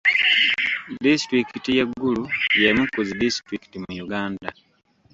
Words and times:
Disitulikiti 1.03 1.69
y'e 1.77 1.85
Gulu 1.99 2.23
y'emu 2.59 2.83
ku 2.93 2.99
zi 3.07 3.13
disitulikiti 3.23 3.77
mu 3.83 3.91
Uganda. 4.05 4.49